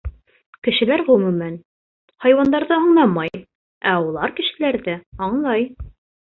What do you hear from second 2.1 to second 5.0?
хайуандарҙы аңламай, ә улар кешеләрҙе